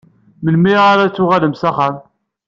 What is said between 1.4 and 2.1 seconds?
s axxam?